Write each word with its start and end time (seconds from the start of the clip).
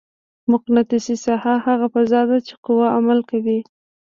مقناطیسي 0.51 1.15
ساحه 1.25 1.55
هغه 1.67 1.87
فضا 1.93 2.21
ده 2.29 2.37
چې 2.47 2.53
قوه 2.65 2.87
عمل 2.97 3.19
کوي. 3.29 3.59